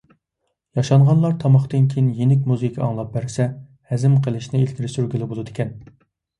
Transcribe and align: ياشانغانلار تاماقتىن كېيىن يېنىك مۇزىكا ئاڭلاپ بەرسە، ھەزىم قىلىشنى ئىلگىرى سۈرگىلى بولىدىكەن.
ياشانغانلار 0.77 1.35
تاماقتىن 1.43 1.85
كېيىن 1.91 2.07
يېنىك 2.21 2.49
مۇزىكا 2.53 2.83
ئاڭلاپ 2.87 3.13
بەرسە، 3.19 3.49
ھەزىم 3.95 4.19
قىلىشنى 4.27 4.65
ئىلگىرى 4.67 4.93
سۈرگىلى 4.99 5.33
بولىدىكەن. 5.33 5.75